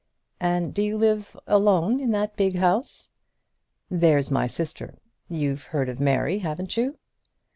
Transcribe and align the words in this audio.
"And 0.39 0.73
do 0.73 0.81
you 0.81 0.97
live 0.97 1.37
alone 1.45 1.99
in 1.99 2.09
that 2.09 2.35
big 2.35 2.57
house?" 2.57 3.07
"There's 3.87 4.31
my 4.31 4.47
sister. 4.47 4.95
You've 5.29 5.65
heard 5.65 5.89
of 5.89 5.99
Mary; 6.01 6.39
haven't 6.39 6.75
you?" 6.75 6.97